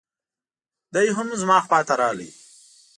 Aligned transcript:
دی 0.93 1.07
هم 1.15 1.27
زما 1.41 1.57
خواته 1.65 1.93
راغی. 2.01 2.29